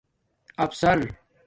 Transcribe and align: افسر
افسر 0.63 0.99